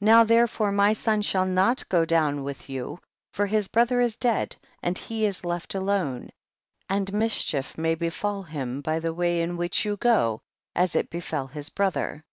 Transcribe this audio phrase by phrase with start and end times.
[0.00, 0.06] 4.
[0.06, 2.98] Now therefore my son shall not go down with you,
[3.32, 6.30] for his brother is dead and he is left alone,
[6.88, 10.40] and mischief may befall him by the way in which you go,
[10.74, 12.24] as it befel his brother.